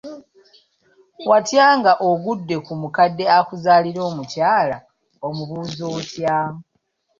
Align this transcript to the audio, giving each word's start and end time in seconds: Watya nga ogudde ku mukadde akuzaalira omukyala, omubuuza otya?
Watya 1.29 1.67
nga 1.77 1.91
ogudde 2.09 2.55
ku 2.65 2.73
mukadde 2.81 3.25
akuzaalira 3.37 4.01
omukyala, 4.09 4.77
omubuuza 5.27 5.83
otya? 5.97 6.35